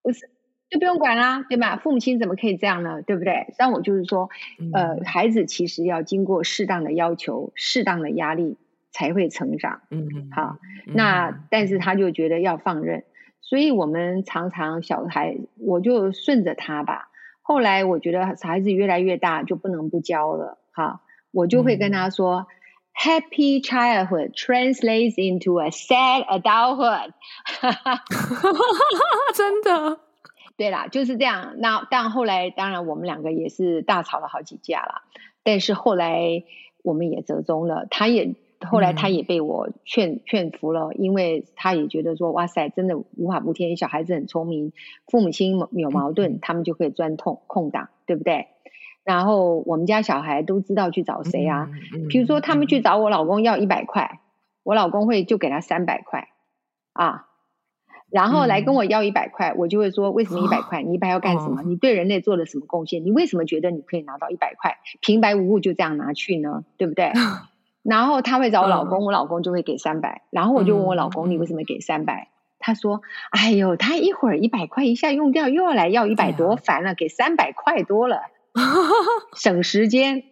[0.03, 0.31] 不是，
[0.71, 1.77] 就不用管啦，对吧？
[1.77, 3.03] 父母亲怎么可以这样呢？
[3.03, 3.53] 对不对？
[3.59, 4.31] 但我就是说，
[4.73, 8.57] 呃，孩子其实要经过适当的要求、适当的压力
[8.93, 9.83] 才会成长。
[9.91, 10.31] 嗯嗯。
[10.33, 13.05] 好，那但是他就觉得要放任，
[13.43, 17.06] 所以我们常常小孩我就顺着他吧。
[17.49, 21.01] 后来我觉得孩子越来越大，就不能不教了哈。
[21.31, 22.51] 我就会跟他说、嗯、
[22.99, 27.13] ：“Happy childhood translates into a sad adulthood。
[29.33, 30.01] ”真的，
[30.57, 31.55] 对啦，就是这样。
[31.59, 35.03] 那但后来，当然我们两个也是大吵了好几架了。
[35.45, 36.43] 但是后来
[36.83, 38.35] 我们也折中了，他也。
[38.61, 44.73] 后来他也被我劝劝服了，因为他也觉得说，哇塞，真的无法无天，小孩子很聪明，
[45.09, 48.47] 父母亲有矛盾，他们就可以钻空空档，对不对？
[49.05, 51.69] 然后我们家小孩都知道去找谁啊，
[52.09, 54.21] 比如说他们去找我老公要一百块，
[54.63, 56.29] 我老公会就给他三百块
[56.93, 57.27] 啊，
[58.11, 60.83] 然后来跟我要一百块，我就会说，为什么一百块？
[60.83, 61.63] 你一百要干什么？
[61.63, 63.05] 你对人类做了什么贡献？
[63.05, 66.65] 你为什么觉得你可以拿到一百块，平白无故就这样拿去呢？
[66.77, 67.13] 对不对？
[67.89, 70.23] 然后他会找我老公，嗯、我老公就会给三百。
[70.31, 72.29] 然后我就问我老公：“嗯、你为什么给三百？”
[72.59, 76.95] 他说：“哎呦，他一会儿一百块一下用掉，又要来要一百，多烦了！
[76.95, 78.23] 给三百块多了，
[79.37, 80.25] 省时间。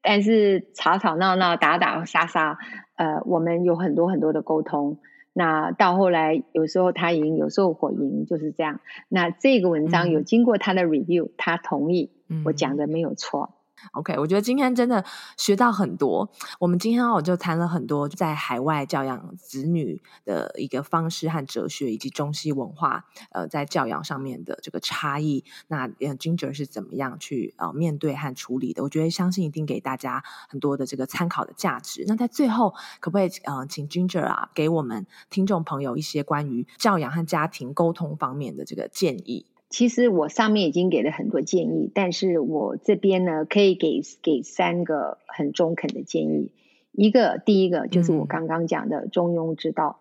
[0.00, 2.58] 但是吵吵闹闹、打打杀杀，
[2.96, 4.98] 呃，我们有很多很多的沟通。
[5.34, 8.80] 那到后来，有时候他赢，有时候我赢，就是这样。
[9.08, 12.10] 那这个文章有经过他的 review，、嗯、他同意
[12.44, 13.54] 我讲的没有错。”
[13.92, 15.04] OK，我觉得今天真的
[15.36, 16.30] 学到很多。
[16.60, 25.44] 我们今天我就谈了很多在海外教养子女的一个方式和哲学，以及中西文化呃在教养上面的这个差异。
[25.68, 28.82] 那 Ginger 是怎么样去呃面对和处理的？
[28.82, 32.04] 我觉得相信一定给大家很多的这个参考的价值。
[32.06, 39.46] 那在最后，可不可以呃请 Ginger 啊给我们听众朋友一些关于教养和家庭沟通方面的这个建议？
[39.72, 46.52] 其实我上面已经给了很多建议，但是我这边呢，可以给给三个很中肯的建议。
[46.92, 49.98] 一个，第一个就是我刚刚讲的中庸之道，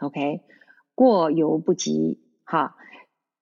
[0.00, 0.40] 嗯，OK，
[0.96, 2.74] 过犹不及，哈，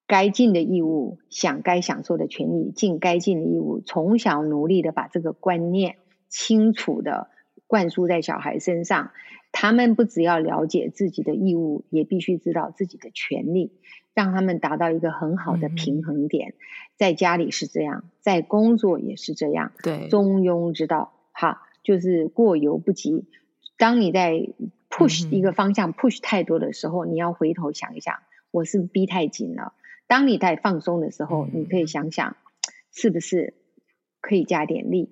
[0.05, 5.95] 该尽的义务，享该享受的权利，尽该尽的义务，从小努力的把这个观念
[6.29, 7.29] 清楚的
[7.65, 9.09] 灌输在小孩身上，
[9.51, 13.71] 他们不只要了解自己的义务，也必须知道自己的权利。
[14.15, 16.55] 让他们达到一个很好的平衡点，嗯、
[16.95, 19.73] 在家里是这样，在工作也是这样。
[19.83, 23.25] 对，中庸之道，哈，就是过犹不及。
[23.77, 24.47] 当你在
[24.89, 28.19] push 一个方向、嗯、push 太多的时候，你要回头想一想，
[28.51, 29.73] 我是不是逼太紧了？
[30.07, 32.37] 当你在放松的时候，嗯、你可以想想，
[32.93, 33.53] 是不是
[34.21, 35.09] 可以加点力？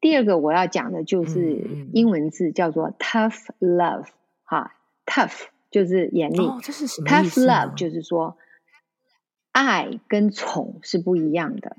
[0.00, 4.06] 第二个我要讲的就是英文字叫做 tough love，
[4.44, 4.74] 哈
[5.04, 5.48] ，tough。
[5.70, 8.38] 就是严厉，哦，这是什么意思？Tough love 就是说，
[9.52, 11.76] 爱跟宠是不一样的。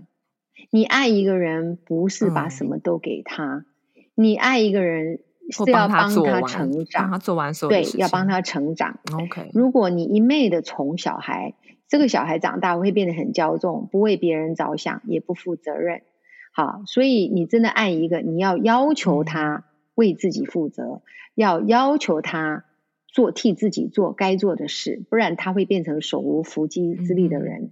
[0.70, 3.66] 你爱一个人，不是把什么都给他，嗯、
[4.14, 9.00] 你爱一个人是要帮他成长，帮他做完所有对，要帮他成长。
[9.12, 11.56] OK，如果你一昧的宠小孩，
[11.88, 16.04] 这个小孩长大会变得很骄纵，不为别人着想，也不负责任。
[16.52, 19.66] 好，所以你真的爱一个，你要要求他
[19.96, 21.02] 为自己负责，嗯、
[21.34, 22.66] 要要求他。
[23.12, 27.64] 做替自己做该做的事，不然他会变成手无缚鸡之力的人。
[27.64, 27.72] 嗯、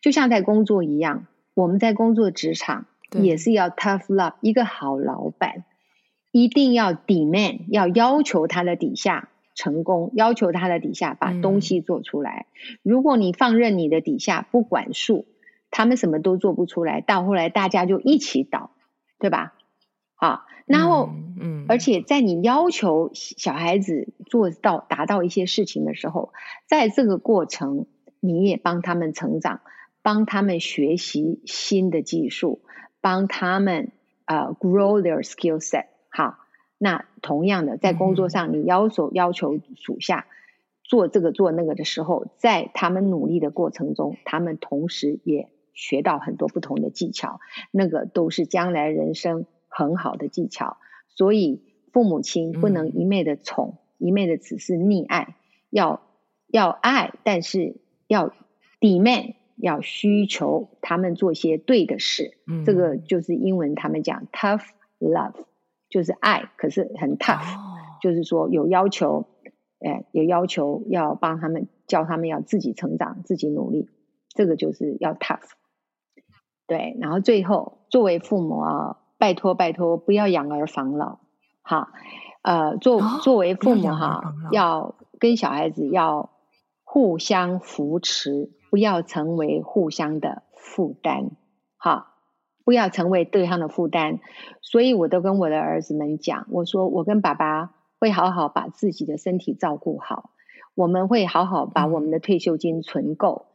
[0.00, 4.34] 就像在工作一样，我们在工作职场也是要 tough love。
[4.40, 5.64] 一个好老板
[6.30, 12.46] 一定要 demand，要要求他的底下成功，要求他的底下把东西做出来。
[12.54, 15.26] 嗯、如果你放任你的底下不管束，
[15.70, 18.70] 他们什么都做不出来，到后来大家就一起倒，
[19.18, 19.54] 对吧？
[20.16, 26.32] 好，然后，嗯，而且在你要求小孩子做到达到一些事情的时候，
[26.66, 27.86] 在这个过程，
[28.20, 29.60] 你也帮他们成长，
[30.02, 32.62] 帮他们学习新的技术，
[33.00, 33.92] 帮他们
[34.24, 35.86] 呃 grow their skill set。
[36.08, 36.38] 好，
[36.78, 40.26] 那同样的，在工作上，你要求要求属下。
[40.88, 47.40] 做这个做那个的时候，在他们努力的过程中，他们同时也学到很多不同的技巧，
[47.72, 49.46] 那个都是将来人生
[49.76, 50.78] 很好的技巧。
[51.08, 51.62] 所以
[51.92, 55.36] 父母亲不能一昧的宠，嗯、一昧的只是溺爱，
[55.70, 56.00] 要
[56.48, 58.32] 要爱，但是要
[58.80, 62.38] demand，要需求他们做些对的事。
[62.46, 64.64] 嗯、这个就是英文他们讲 tough
[64.98, 65.44] love，
[65.88, 69.26] 就是爱，可是很 tough，、哦、就是说有要求。
[69.78, 73.90] 哎，有要求要帮他们，教他们要自己成长、自己努力，
[74.30, 75.50] 这个就是要 tough。
[76.66, 81.18] 对，然后最后作为父母啊，拜托拜托，不要养儿防老。
[81.62, 81.92] 哈，
[82.42, 86.30] 呃，作作为父母哈、啊，要跟小孩子要
[86.84, 91.30] 互相扶持，不要成为互相的负担。
[91.76, 92.14] 哈，
[92.64, 94.20] 不要成为对方的负担。
[94.62, 97.72] 所以我都跟我的儿子们讲，我说我跟爸爸。
[97.98, 100.28] 会好好把自己的身体照顾好，
[100.74, 103.46] 我们会好好把我们的退休金存够，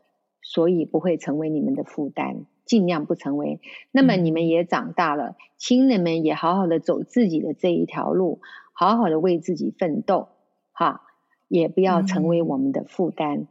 [0.41, 3.59] 所以不会成为你们的负担，尽量不成为。
[3.91, 8.41] 那么你们也长大了，亲人们也好好的走自己的这一条路，
[8.74, 10.30] 好好的为自己奋斗，
[10.72, 11.03] 哈，
[11.47, 13.47] 也不要成为我们的负担。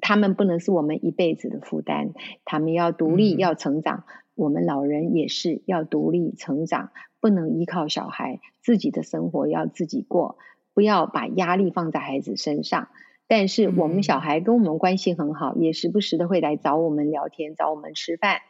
[0.00, 2.12] 他们不能是我们一辈子的负担，
[2.44, 4.04] 他们要独立，要成长。
[4.34, 6.90] 我们老人也是要独立成长。
[7.20, 10.38] 不能依靠小孩，自己的生活要自己过，
[10.72, 12.90] 不要把压力放在孩子身上。
[13.28, 18.40] 但是我们小孩跟我们关系很好，嗯、也时不时的会来找我们聊天，找我们吃饭。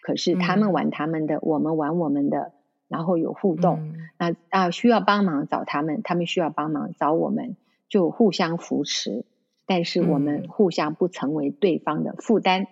[0.00, 2.52] 可是他们玩他们的，嗯、我们玩我们的，
[2.88, 3.80] 然后有互动。
[3.80, 7.56] 嗯、那啊，需要帮忙找他们，他们需要帮忙找我们，
[7.88, 9.26] 就互相扶持。
[9.66, 12.66] 但是我们互相不成为对方的负担，嗯、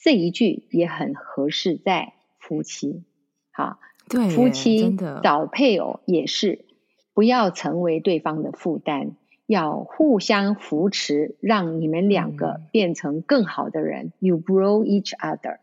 [0.00, 3.02] 这一句也很合适在夫妻。
[3.50, 3.78] 好。
[4.10, 6.64] 对，夫妻找配偶也是，
[7.12, 9.16] 不要成为对方的负担，
[9.48, 14.08] 要互相扶持，让你们两个变成更好的人。
[14.08, 15.56] 嗯、You grow each other，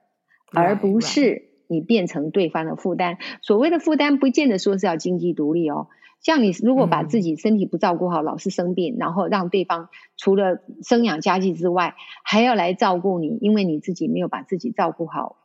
[0.51, 3.19] 而不是你变成对方的负担。
[3.43, 5.87] 所谓的负担，不见得说是要经济独立哦。
[6.19, 15.37] 像你如果把自己身体不照顾好，嗯、老是生病，然后让对方除了生养家计之外，还要来照顾你，因为你自己没有把自己照顾好。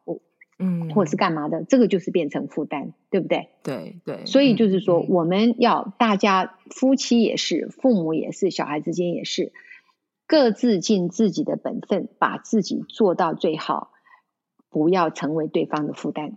[0.60, 3.48] 嗯，或者是干嘛的，这个就是变成负担，对不对？
[3.62, 4.26] 对对。
[4.26, 9.52] 所以就是说，我们要大家夫妻也是，父母也是，小孩之间也是，
[10.26, 13.90] 各自尽自己的本分，把自己做到最好，
[14.68, 16.36] 不要成为对方的负担。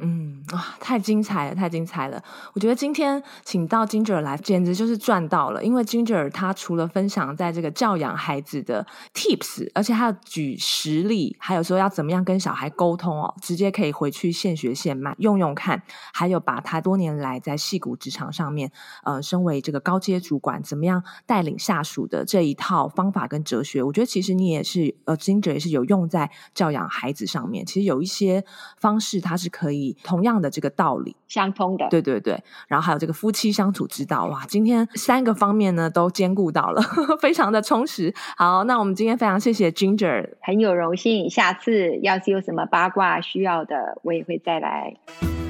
[0.00, 2.22] 嗯啊，太精彩了，太精彩了！
[2.54, 5.62] 我觉得今天请到 Ginger 来，简直就是赚到了。
[5.64, 15.82] 因为 Ginger 他除了分享在这个教养孩子的 tips，而且还要举实例，还有说要怎么样跟小孩沟通哦，直接可以回去现学现卖用用看。
[16.14, 18.70] 还有把他多年来在戏骨职场上面，
[19.02, 27.66] 呃，身为这个高阶主管，怎么样带领下属的这一套方法跟哲学，我觉得其实你也是，呃，Ginger 也是有用在教养孩子上面。
[27.66, 28.44] 其实有一些
[28.78, 29.87] 方式，它是可以。
[30.02, 32.42] 同样的这个道理，相通的，对对对。
[32.66, 36.82] 然后还有这个夫妻相处之道，哇，今天三个方面呢都兼顾到了，
[37.20, 38.14] 非常的充实。
[38.36, 41.28] 好，那我们今天非常谢谢 Ginger，很有荣幸。
[41.30, 45.47] 下次要是有什么八卦需要的，我也会再来。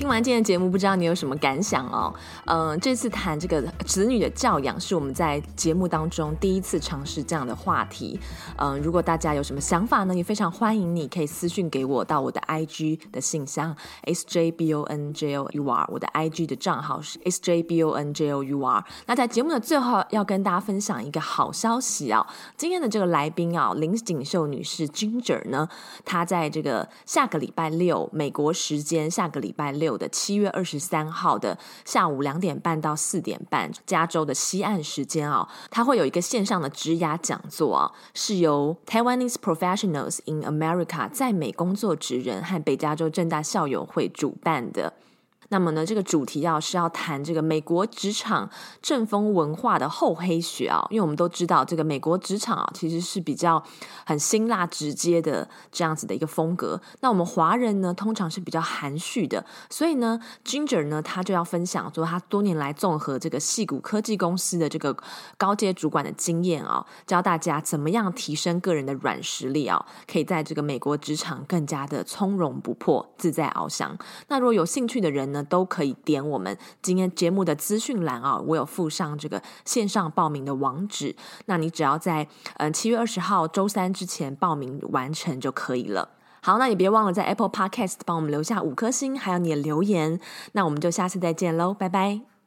[0.00, 2.10] 听完今天的节目，不知道你有什么感想哦？
[2.46, 8.18] 嗯，这次谈这个子女的教养，是我们在节目当中第一次尝试这样的话题。
[8.56, 18.82] 嗯，如果大家有什么想法呢，也非常欢迎你可以私信给我到我的 IG 的信箱 sjbonjour，我的 IG 的账号是 sjbonjour。
[19.04, 22.26] 那在节目的最后，要跟大家分享一个好消息啊！
[22.56, 25.68] 今天的这个来宾啊，林锦秀女士 Ginger 呢，
[26.06, 29.89] 她在这个下个礼拜六美国时间下个礼拜六。
[29.90, 44.92] 有的七月二十三号的下午两点半到四点半，加州的西岸时间哦，它会有一个线上的职涯讲座啊，是由 Taiwanese Professionals in America 在美工作职人和北加州正大校友会主办的。
[45.50, 48.48] 那么呢，这个主题啊是要谈这个美国职场
[48.82, 53.62] 阵风文化的厚黑学啊，因为我们都知道这个美国职场啊其实是比较
[54.06, 56.80] 很辛辣直接的这样子的一个风格。
[57.00, 64.96] 那我们华人呢通常是比较含蓄的，所以呢，Ginger 呢他就要分享说他多年来综合这个戏谷科技公司的这个
[65.36, 73.98] 高阶主管的经验啊，教大家怎么样提升个人的软实力啊，可以在这个美国职场更加的从容不迫、自在翱翔。
[74.28, 81.14] 那如果有兴趣的人呢，都可以点我们今天节目的资讯栏啊，我有附上这个线上报名的网址。
[81.46, 82.26] 那你只要在
[82.56, 86.08] 嗯七月二十号周三之前报名完成就可以了。
[86.42, 90.18] 好，那也别忘了在 Apple Podcast 帮我们留下五颗星，还有你的留言。
[90.52, 92.39] 那我们就下次再见喽，拜拜。